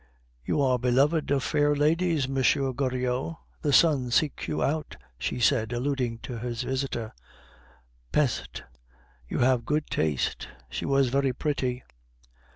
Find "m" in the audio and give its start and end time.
2.25-2.33